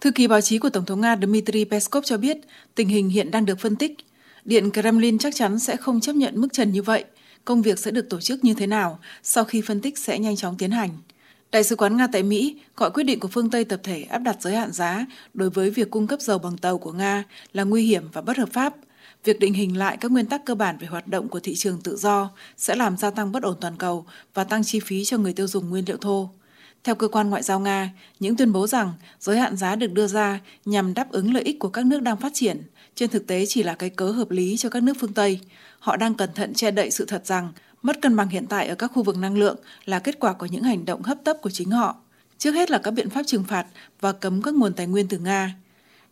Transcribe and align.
Thư 0.00 0.10
ký 0.10 0.26
báo 0.26 0.40
chí 0.40 0.58
của 0.58 0.70
Tổng 0.70 0.84
thống 0.84 1.00
Nga 1.00 1.16
Dmitry 1.16 1.64
Peskov 1.64 2.04
cho 2.04 2.16
biết, 2.16 2.38
tình 2.74 2.88
hình 2.88 3.08
hiện 3.08 3.30
đang 3.30 3.44
được 3.44 3.60
phân 3.60 3.76
tích. 3.76 3.96
Điện 4.44 4.70
Kremlin 4.70 5.18
chắc 5.18 5.34
chắn 5.34 5.58
sẽ 5.58 5.76
không 5.76 6.00
chấp 6.00 6.16
nhận 6.16 6.40
mức 6.40 6.48
trần 6.52 6.72
như 6.72 6.82
vậy. 6.82 7.04
Công 7.44 7.62
việc 7.62 7.78
sẽ 7.78 7.90
được 7.90 8.08
tổ 8.10 8.20
chức 8.20 8.44
như 8.44 8.54
thế 8.54 8.66
nào 8.66 8.98
sau 9.22 9.44
khi 9.44 9.62
phân 9.66 9.80
tích 9.80 9.98
sẽ 9.98 10.18
nhanh 10.18 10.36
chóng 10.36 10.56
tiến 10.58 10.70
hành. 10.70 10.90
Đại 11.52 11.64
sứ 11.64 11.76
quán 11.76 11.96
Nga 11.96 12.06
tại 12.06 12.22
Mỹ 12.22 12.56
gọi 12.76 12.90
quyết 12.90 13.04
định 13.04 13.20
của 13.20 13.28
phương 13.28 13.50
Tây 13.50 13.64
tập 13.64 13.80
thể 13.82 14.02
áp 14.02 14.18
đặt 14.18 14.36
giới 14.40 14.56
hạn 14.56 14.72
giá 14.72 15.06
đối 15.34 15.50
với 15.50 15.70
việc 15.70 15.90
cung 15.90 16.06
cấp 16.06 16.20
dầu 16.20 16.38
bằng 16.38 16.58
tàu 16.58 16.78
của 16.78 16.92
Nga 16.92 17.24
là 17.52 17.64
nguy 17.64 17.84
hiểm 17.84 18.08
và 18.12 18.20
bất 18.20 18.36
hợp 18.36 18.48
pháp. 18.52 18.74
Việc 19.24 19.40
định 19.40 19.54
hình 19.54 19.76
lại 19.76 19.96
các 19.96 20.10
nguyên 20.10 20.26
tắc 20.26 20.44
cơ 20.44 20.54
bản 20.54 20.78
về 20.78 20.86
hoạt 20.86 21.08
động 21.08 21.28
của 21.28 21.40
thị 21.40 21.54
trường 21.54 21.80
tự 21.80 21.96
do 21.96 22.30
sẽ 22.56 22.76
làm 22.76 22.96
gia 22.96 23.10
tăng 23.10 23.32
bất 23.32 23.42
ổn 23.42 23.56
toàn 23.60 23.76
cầu 23.76 24.06
và 24.34 24.44
tăng 24.44 24.64
chi 24.64 24.80
phí 24.80 25.04
cho 25.04 25.18
người 25.18 25.32
tiêu 25.32 25.46
dùng 25.46 25.70
nguyên 25.70 25.84
liệu 25.86 25.96
thô. 25.96 26.30
Theo 26.84 26.94
cơ 26.94 27.08
quan 27.08 27.30
ngoại 27.30 27.42
giao 27.42 27.60
Nga, 27.60 27.90
những 28.20 28.36
tuyên 28.36 28.52
bố 28.52 28.66
rằng 28.66 28.92
giới 29.20 29.38
hạn 29.38 29.56
giá 29.56 29.76
được 29.76 29.92
đưa 29.92 30.06
ra 30.06 30.40
nhằm 30.64 30.94
đáp 30.94 31.12
ứng 31.12 31.34
lợi 31.34 31.42
ích 31.42 31.58
của 31.58 31.68
các 31.68 31.86
nước 31.86 32.02
đang 32.02 32.16
phát 32.16 32.32
triển, 32.34 32.62
trên 32.94 33.10
thực 33.10 33.26
tế 33.26 33.44
chỉ 33.46 33.62
là 33.62 33.74
cái 33.74 33.90
cớ 33.90 34.10
hợp 34.10 34.30
lý 34.30 34.56
cho 34.56 34.68
các 34.68 34.82
nước 34.82 34.96
phương 35.00 35.12
Tây. 35.12 35.40
Họ 35.78 35.96
đang 35.96 36.14
cẩn 36.14 36.30
thận 36.34 36.54
che 36.54 36.70
đậy 36.70 36.90
sự 36.90 37.04
thật 37.04 37.26
rằng 37.26 37.52
mất 37.82 38.00
cân 38.02 38.16
bằng 38.16 38.28
hiện 38.28 38.46
tại 38.46 38.68
ở 38.68 38.74
các 38.74 38.92
khu 38.94 39.02
vực 39.02 39.16
năng 39.16 39.38
lượng 39.38 39.56
là 39.84 39.98
kết 39.98 40.20
quả 40.20 40.32
của 40.32 40.46
những 40.46 40.62
hành 40.62 40.84
động 40.84 41.02
hấp 41.02 41.18
tấp 41.24 41.36
của 41.42 41.50
chính 41.50 41.70
họ. 41.70 41.96
Trước 42.38 42.52
hết 42.52 42.70
là 42.70 42.78
các 42.78 42.90
biện 42.90 43.10
pháp 43.10 43.22
trừng 43.26 43.44
phạt 43.44 43.66
và 44.00 44.12
cấm 44.12 44.42
các 44.42 44.54
nguồn 44.54 44.72
tài 44.72 44.86
nguyên 44.86 45.08
từ 45.08 45.18
Nga. 45.18 45.54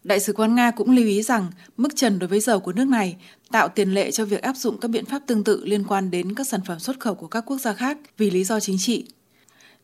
Đại 0.04 0.20
sứ 0.20 0.32
quán 0.32 0.54
Nga 0.54 0.70
cũng 0.70 0.90
lưu 0.90 1.06
ý 1.06 1.23
rằng 1.23 1.46
mức 1.76 1.88
trần 1.96 2.18
đối 2.18 2.28
với 2.28 2.40
dầu 2.40 2.60
của 2.60 2.73
nước 2.73 2.88
này 2.88 3.16
tạo 3.50 3.68
tiền 3.68 3.95
lệ 3.95 4.10
cho 4.10 4.24
việc 4.24 4.42
áp 4.42 4.56
dụng 4.56 4.78
các 4.80 4.88
biện 4.88 5.04
pháp 5.04 5.23
tương 5.26 5.45
tự 5.45 5.64
liên 5.64 5.84
quan 5.84 6.10
đến 6.10 6.34
các 6.34 6.48
sản 6.48 6.60
phẩm 6.66 6.78
xuất 6.78 7.00
khẩu 7.00 7.14
của 7.14 7.26
các 7.26 7.40
quốc 7.46 7.59
gia 7.59 7.73
khác 7.73 7.98
vì 8.18 8.30
lý 8.30 8.45
do 8.45 8.60
chính 8.60 8.78
trị. 8.78 9.06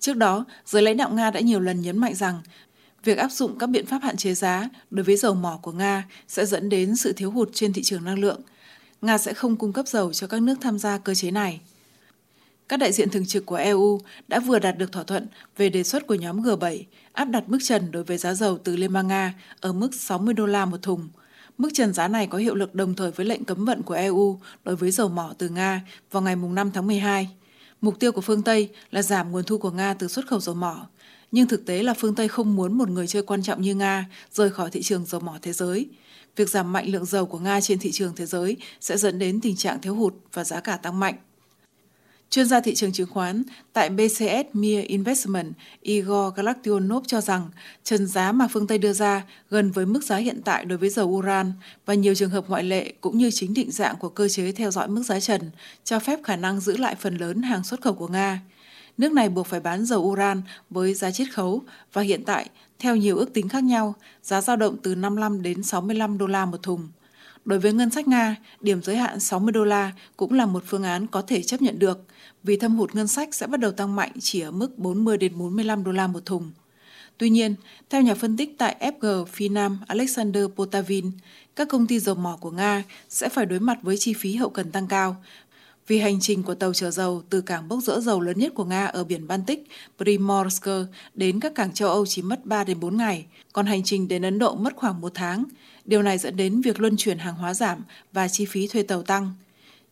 Trước 0.05 0.17
đó, 0.17 0.45
giới 0.67 0.83
lãnh 0.83 0.97
đạo 0.97 1.11
Nga 1.11 1.31
đã 1.31 1.41
nhiều 1.41 1.61
lần 1.61 1.81
nhấn 1.81 1.99
mạnh 1.99 2.15
rằng 2.15 2.41
việc 3.05 3.19
áp 3.19 3.33
dụng 3.33 3.59
các 3.59 3.67
biện 3.67 3.87
pháp 3.87 4.03
hạn 4.03 4.17
chế 4.17 4.35
giá 4.35 4.69
đối 4.91 5.05
với 5.05 5.17
dầu 5.17 5.35
mỏ 5.35 5.59
của 5.62 5.73
Nga 5.73 6.05
sẽ 6.29 6.47
dẫn 6.47 6.69
đến 6.69 6.97
sự 6.97 7.12
thiếu 7.12 7.31
hụt 7.31 7.51
trên 7.53 7.73
thị 7.73 7.83
trường 7.83 8.05
năng 8.05 8.19
lượng. 8.19 8.41
Nga 9.03 9.19
sẽ 9.19 9.34
không 9.34 9.56
cung 9.56 9.73
cấp 9.73 9.89
dầu 9.89 10.12
cho 10.12 10.27
các 10.27 10.43
nước 10.43 10.55
tham 10.61 10.78
gia 10.78 10.98
cơ 10.98 11.15
chế 11.15 11.31
này. 11.31 11.61
Các 12.69 12.77
đại 12.77 12.93
diện 12.93 13.11
thường 13.11 13.27
trực 13.27 13.47
của 13.47 13.56
EU 13.56 14.01
đã 14.28 14.39
vừa 14.39 14.59
đạt 14.59 14.78
được 14.78 14.93
thỏa 14.93 15.03
thuận 15.03 15.27
về 15.56 15.69
đề 15.69 15.83
xuất 15.83 16.06
của 16.06 16.15
nhóm 16.15 16.43
G7 16.43 16.83
áp 17.12 17.25
đặt 17.25 17.45
mức 17.47 17.59
trần 17.62 17.91
đối 17.91 18.05
với 18.05 18.19
giá 18.19 18.34
dầu 18.34 18.59
từ 18.59 18.77
Liên 18.77 18.93
bang 18.93 19.09
Nga 19.09 19.34
ở 19.61 19.73
mức 19.73 19.95
60 19.95 20.34
đô 20.34 20.47
la 20.47 20.65
một 20.65 20.83
thùng. 20.83 21.09
Mức 21.59 21.69
trần 21.75 21.93
giá 21.93 22.09
này 22.09 22.27
có 22.27 22.39
hiệu 22.39 22.55
lực 22.55 22.75
đồng 22.75 22.95
thời 22.95 23.11
với 23.11 23.27
lệnh 23.27 23.45
cấm 23.45 23.65
vận 23.65 23.83
của 23.83 23.95
EU 23.95 24.41
đối 24.65 24.77
với 24.77 24.91
dầu 24.91 25.09
mỏ 25.09 25.34
từ 25.39 25.48
Nga 25.48 25.83
vào 26.11 26.23
ngày 26.23 26.37
5 26.37 26.71
tháng 26.75 26.87
12. 26.87 27.28
Mục 27.85 27.99
tiêu 28.01 28.13
của 28.13 28.21
phương 28.21 28.43
Tây 28.43 28.71
là 28.91 29.03
giảm 29.03 29.33
nguồn 29.33 29.45
thu 29.45 29.59
của 29.59 29.71
Nga 29.71 29.95
từ 29.95 30.09
xuất 30.09 30.27
khẩu 30.27 30.41
dầu 30.41 30.55
mỏ, 30.55 30.89
nhưng 31.33 31.49
thực 31.49 31.67
tế 31.67 31.83
là 31.83 31.95
phương 31.95 32.15
Tây 32.15 32.29
không 32.29 32.57
muốn 32.57 32.79
một 32.79 32.89
người 32.89 33.07
chơi 33.07 33.23
quan 33.23 33.43
trọng 33.43 33.63
như 33.63 33.75
Nga 33.75 34.07
rời 34.33 34.51
khỏi 34.51 34.71
thị 34.71 34.83
trường 34.83 35.05
dầu 35.07 35.21
mỏ 35.21 35.39
thế 35.43 35.53
giới. 35.53 35.89
Việc 36.37 36.51
giảm 36.51 36.73
mạnh 36.73 36.89
lượng 36.89 37.05
dầu 37.05 37.27
của 37.27 37.39
Nga 37.39 37.61
trên 37.61 37.79
thị 37.79 37.91
trường 37.93 38.15
thế 38.17 38.27
giới 38.27 38.57
sẽ 38.81 38.97
dẫn 38.97 39.19
đến 39.19 39.41
tình 39.41 39.57
trạng 39.57 39.81
thiếu 39.81 39.95
hụt 39.95 40.15
và 40.33 40.45
giá 40.45 40.61
cả 40.61 40.77
tăng 40.77 41.01
mạnh. 41.01 41.15
Chuyên 42.35 42.47
gia 42.47 42.61
thị 42.61 42.75
trường 42.75 42.93
chứng 42.93 43.11
khoán 43.11 43.43
tại 43.73 43.91
BCS 43.91 44.47
Mir 44.53 44.85
Investment 44.85 45.53
Igor 45.83 46.35
Galaktionov 46.35 47.05
cho 47.07 47.21
rằng 47.21 47.51
trần 47.85 48.07
giá 48.07 48.33
mà 48.33 48.49
phương 48.53 48.67
Tây 48.67 48.79
đưa 48.79 48.93
ra 48.93 49.25
gần 49.51 49.71
với 49.71 49.87
mức 49.87 50.05
giá 50.05 50.17
hiện 50.17 50.41
tại 50.45 50.65
đối 50.65 50.79
với 50.79 50.91
dầu 50.91 51.09
uran 51.09 51.53
và 51.87 51.95
nhiều 51.95 52.15
trường 52.15 52.31
hợp 52.31 52.45
ngoại 52.49 52.62
lệ 52.62 52.93
cũng 53.01 53.19
như 53.19 53.31
chính 53.31 53.55
định 53.55 53.71
dạng 53.71 53.97
của 53.97 54.09
cơ 54.09 54.29
chế 54.29 54.53
theo 54.53 54.71
dõi 54.71 54.89
mức 54.89 55.03
giá 55.03 55.21
trần 55.21 55.51
cho 55.85 55.99
phép 55.99 56.21
khả 56.25 56.37
năng 56.37 56.61
giữ 56.61 56.77
lại 56.77 56.95
phần 57.01 57.17
lớn 57.17 57.43
hàng 57.43 57.65
xuất 57.65 57.81
khẩu 57.81 57.95
của 57.95 58.09
Nga. 58.09 58.41
Nước 58.99 59.12
này 59.12 59.29
buộc 59.29 59.47
phải 59.47 59.61
bán 59.61 59.85
dầu 59.85 60.01
uran 60.01 60.43
với 60.71 60.95
giá 60.95 61.11
chiết 61.11 61.29
khấu 61.33 61.62
và 61.93 62.03
hiện 62.03 62.25
tại, 62.25 62.51
theo 62.79 62.97
nhiều 62.97 63.17
ước 63.17 63.33
tính 63.33 63.49
khác 63.49 63.65
nhau, 63.65 63.95
giá 64.23 64.41
dao 64.41 64.57
động 64.57 64.77
từ 64.83 64.95
55 64.95 65.43
đến 65.43 65.62
65 65.62 66.19
đô 66.19 66.27
la 66.27 66.47
một 66.47 66.62
thùng. 66.62 66.89
Đối 67.45 67.59
với 67.59 67.73
ngân 67.73 67.91
sách 67.91 68.09
Nga, 68.09 68.37
điểm 68.61 68.83
giới 68.83 68.97
hạn 68.97 69.20
60 69.20 69.53
đô 69.53 69.64
la 69.64 69.92
cũng 70.17 70.33
là 70.33 70.47
một 70.47 70.62
phương 70.67 70.83
án 70.83 71.06
có 71.06 71.23
thể 71.23 71.42
chấp 71.42 71.62
nhận 71.62 71.78
được, 71.78 72.00
vì 72.43 72.56
thâm 72.56 72.77
hụt 72.77 72.94
ngân 72.94 73.09
sách 73.09 73.34
sẽ 73.34 73.47
bắt 73.47 73.60
đầu 73.60 73.72
tăng 73.72 73.97
mạnh 73.97 74.12
chỉ 74.21 74.41
ở 74.41 74.50
mức 74.50 74.78
40 74.78 75.16
đến 75.16 75.38
45 75.38 75.84
đô 75.84 75.93
la 75.93 76.06
một 76.06 76.27
thùng. 76.27 76.53
Tuy 77.19 77.31
nhiên, 77.31 77.55
theo 77.91 78.03
nhà 78.03 78.15
phân 78.15 78.37
tích 78.37 78.55
tại 78.59 78.77
FG 79.00 79.25
Finam 79.25 79.77
Alexander 79.87 80.44
Potavin, 80.56 81.10
các 81.56 81.69
công 81.69 81.87
ty 81.87 81.99
dầu 81.99 82.15
mỏ 82.15 82.38
của 82.41 82.50
Nga 82.50 82.82
sẽ 83.09 83.28
phải 83.28 83.47
đối 83.47 83.61
mặt 83.61 83.78
với 83.82 83.97
chi 83.97 84.15
phí 84.15 84.34
hậu 84.34 84.50
cần 84.50 84.71
tăng 84.71 84.87
cao 84.87 85.16
vì 85.87 85.99
hành 85.99 86.21
trình 86.21 86.43
của 86.43 86.55
tàu 86.55 86.72
chở 86.72 86.91
dầu 86.91 87.22
từ 87.31 87.41
cảng 87.41 87.69
bốc 87.69 87.83
rỡ 87.83 88.00
dầu 88.00 88.21
lớn 88.21 88.39
nhất 88.39 88.53
của 88.55 88.65
Nga 88.65 88.87
ở 88.87 89.05
biển 89.05 89.27
Baltic, 89.27 89.67
Primorsk 89.99 90.67
đến 91.15 91.41
các 91.41 91.55
cảng 91.55 91.72
châu 91.72 91.89
Âu 91.89 92.06
chỉ 92.06 92.22
mất 92.22 92.47
3 92.47 92.65
đến 92.65 92.81
4 92.81 92.97
ngày, 92.97 93.27
còn 93.53 93.67
hành 93.67 93.83
trình 93.83 94.09
đến 94.09 94.23
Ấn 94.23 94.39
Độ 94.39 94.55
mất 94.55 94.77
khoảng 94.77 95.00
một 95.00 95.12
tháng. 95.15 95.44
Điều 95.84 96.03
này 96.03 96.19
dẫn 96.19 96.37
đến 96.37 96.61
việc 96.61 96.81
luân 96.81 96.97
chuyển 96.97 97.19
hàng 97.19 97.34
hóa 97.34 97.55
giảm 97.55 97.84
và 98.12 98.28
chi 98.28 98.44
phí 98.44 98.67
thuê 98.67 98.83
tàu 98.83 99.03
tăng. 99.03 99.34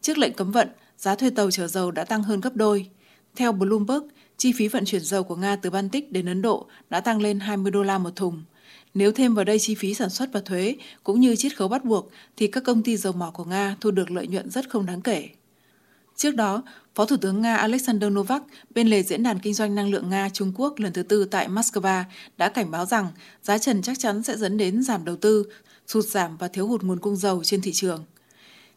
Trước 0.00 0.18
lệnh 0.18 0.32
cấm 0.32 0.52
vận, 0.52 0.68
giá 0.98 1.14
thuê 1.14 1.30
tàu 1.30 1.50
chở 1.50 1.68
dầu 1.68 1.90
đã 1.90 2.04
tăng 2.04 2.22
hơn 2.22 2.40
gấp 2.40 2.56
đôi. 2.56 2.88
Theo 3.36 3.52
Bloomberg, 3.52 4.02
chi 4.36 4.52
phí 4.52 4.68
vận 4.68 4.84
chuyển 4.84 5.02
dầu 5.02 5.22
của 5.22 5.36
Nga 5.36 5.56
từ 5.56 5.70
Baltic 5.70 6.12
đến 6.12 6.26
Ấn 6.26 6.42
Độ 6.42 6.66
đã 6.90 7.00
tăng 7.00 7.22
lên 7.22 7.40
20 7.40 7.72
đô 7.72 7.82
la 7.82 7.98
một 7.98 8.16
thùng. 8.16 8.42
Nếu 8.94 9.12
thêm 9.12 9.34
vào 9.34 9.44
đây 9.44 9.58
chi 9.58 9.74
phí 9.74 9.94
sản 9.94 10.10
xuất 10.10 10.32
và 10.32 10.40
thuế, 10.40 10.76
cũng 11.04 11.20
như 11.20 11.36
chiết 11.36 11.56
khấu 11.56 11.68
bắt 11.68 11.84
buộc, 11.84 12.10
thì 12.36 12.46
các 12.46 12.64
công 12.64 12.82
ty 12.82 12.96
dầu 12.96 13.12
mỏ 13.12 13.30
của 13.30 13.44
Nga 13.44 13.76
thu 13.80 13.90
được 13.90 14.10
lợi 14.10 14.26
nhuận 14.26 14.50
rất 14.50 14.70
không 14.70 14.86
đáng 14.86 15.00
kể. 15.00 15.28
Trước 16.22 16.36
đó, 16.36 16.62
Phó 16.94 17.04
Thủ 17.04 17.16
tướng 17.16 17.42
Nga 17.42 17.56
Alexander 17.56 18.12
Novak 18.12 18.42
bên 18.74 18.88
lề 18.88 19.02
Diễn 19.02 19.22
đàn 19.22 19.38
Kinh 19.38 19.54
doanh 19.54 19.74
Năng 19.74 19.90
lượng 19.90 20.10
Nga-Trung 20.10 20.52
Quốc 20.56 20.78
lần 20.78 20.92
thứ 20.92 21.02
tư 21.02 21.24
tại 21.24 21.48
Moscow 21.48 22.04
đã 22.36 22.48
cảnh 22.48 22.70
báo 22.70 22.86
rằng 22.86 23.08
giá 23.42 23.58
trần 23.58 23.82
chắc 23.82 23.98
chắn 23.98 24.22
sẽ 24.22 24.36
dẫn 24.36 24.56
đến 24.56 24.82
giảm 24.82 25.04
đầu 25.04 25.16
tư, 25.16 25.46
sụt 25.86 26.04
giảm 26.04 26.36
và 26.36 26.48
thiếu 26.48 26.66
hụt 26.66 26.82
nguồn 26.82 26.98
cung 26.98 27.16
dầu 27.16 27.44
trên 27.44 27.60
thị 27.60 27.72
trường. 27.72 28.04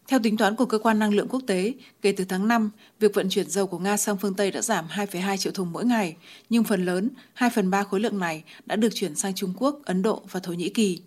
Theo 0.07 0.19
tính 0.23 0.37
toán 0.37 0.55
của 0.55 0.65
Cơ 0.65 0.77
quan 0.77 0.99
Năng 0.99 1.13
lượng 1.13 1.27
Quốc 1.29 1.41
tế, 1.47 1.73
kể 2.01 2.11
từ 2.11 2.25
tháng 2.25 2.47
5, 2.47 2.69
việc 2.99 3.13
vận 3.13 3.29
chuyển 3.29 3.49
dầu 3.49 3.67
của 3.67 3.79
Nga 3.79 3.97
sang 3.97 4.17
phương 4.17 4.33
Tây 4.33 4.51
đã 4.51 4.61
giảm 4.61 4.85
2,2 4.87 5.37
triệu 5.37 5.53
thùng 5.53 5.71
mỗi 5.71 5.85
ngày, 5.85 6.15
nhưng 6.49 6.63
phần 6.63 6.85
lớn, 6.85 7.09
2 7.33 7.49
phần 7.49 7.69
3 7.69 7.83
khối 7.83 7.99
lượng 7.99 8.19
này 8.19 8.43
đã 8.65 8.75
được 8.75 8.95
chuyển 8.95 9.15
sang 9.15 9.35
Trung 9.35 9.53
Quốc, 9.57 9.79
Ấn 9.85 10.01
Độ 10.01 10.21
và 10.31 10.39
Thổ 10.39 10.53
Nhĩ 10.53 10.69
Kỳ. 10.69 10.99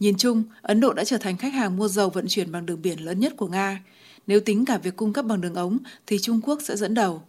Nhìn 0.00 0.16
chung, 0.16 0.42
Ấn 0.62 0.80
Độ 0.80 0.92
đã 0.92 1.04
trở 1.04 1.18
thành 1.18 1.36
khách 1.36 1.54
hàng 1.54 1.76
mua 1.76 1.88
dầu 1.88 2.10
vận 2.10 2.24
chuyển 2.28 2.52
bằng 2.52 2.66
đường 2.66 2.82
biển 2.82 3.04
lớn 3.04 3.20
nhất 3.20 3.32
của 3.36 3.48
Nga. 3.48 3.80
Nếu 4.26 4.40
tính 4.40 4.64
cả 4.64 4.78
việc 4.78 4.96
cung 4.96 5.12
cấp 5.12 5.24
bằng 5.24 5.40
đường 5.40 5.54
ống, 5.54 5.78
thì 6.06 6.18
Trung 6.18 6.40
Quốc 6.40 6.58
sẽ 6.62 6.76
dẫn 6.76 6.94
đầu. 6.94 7.22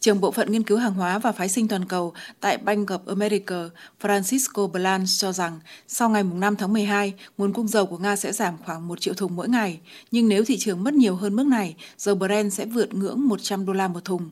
Trưởng 0.00 0.20
bộ 0.20 0.30
phận 0.30 0.52
nghiên 0.52 0.62
cứu 0.62 0.78
hàng 0.78 0.94
hóa 0.94 1.18
và 1.18 1.32
phái 1.32 1.48
sinh 1.48 1.68
toàn 1.68 1.84
cầu 1.84 2.12
tại 2.40 2.58
Bank 2.58 2.88
of 2.88 2.98
America, 3.06 3.56
Francisco 4.00 4.66
Blanc 4.66 5.06
cho 5.16 5.32
rằng 5.32 5.60
sau 5.88 6.08
ngày 6.08 6.22
5 6.22 6.56
tháng 6.56 6.72
12, 6.72 7.14
nguồn 7.38 7.52
cung 7.52 7.68
dầu 7.68 7.86
của 7.86 7.98
Nga 7.98 8.16
sẽ 8.16 8.32
giảm 8.32 8.54
khoảng 8.64 8.88
1 8.88 9.00
triệu 9.00 9.14
thùng 9.14 9.36
mỗi 9.36 9.48
ngày. 9.48 9.80
Nhưng 10.10 10.28
nếu 10.28 10.44
thị 10.44 10.56
trường 10.58 10.84
mất 10.84 10.94
nhiều 10.94 11.16
hơn 11.16 11.36
mức 11.36 11.46
này, 11.46 11.74
dầu 11.98 12.14
Brent 12.14 12.52
sẽ 12.52 12.64
vượt 12.64 12.94
ngưỡng 12.94 13.28
100 13.28 13.66
đô 13.66 13.72
la 13.72 13.88
một 13.88 14.04
thùng. 14.04 14.30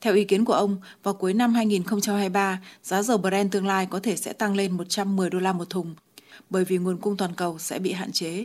Theo 0.00 0.14
ý 0.14 0.24
kiến 0.24 0.44
của 0.44 0.52
ông, 0.52 0.76
vào 1.02 1.14
cuối 1.14 1.34
năm 1.34 1.54
2023, 1.54 2.60
giá 2.82 3.02
dầu 3.02 3.18
Brent 3.18 3.52
tương 3.52 3.66
lai 3.66 3.86
có 3.86 4.00
thể 4.00 4.16
sẽ 4.16 4.32
tăng 4.32 4.54
lên 4.54 4.72
110 4.72 5.30
đô 5.30 5.38
la 5.38 5.52
một 5.52 5.70
thùng, 5.70 5.94
bởi 6.50 6.64
vì 6.64 6.76
nguồn 6.78 6.96
cung 6.98 7.16
toàn 7.16 7.34
cầu 7.34 7.58
sẽ 7.58 7.78
bị 7.78 7.92
hạn 7.92 8.12
chế. 8.12 8.44